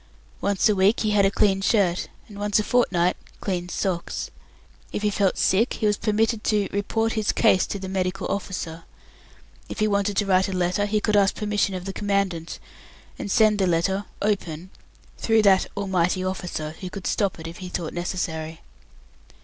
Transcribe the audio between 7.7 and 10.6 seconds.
the medical officer". If he wanted to write a